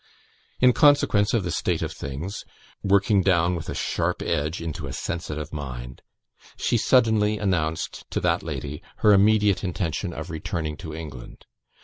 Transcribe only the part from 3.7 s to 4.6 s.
sharp edge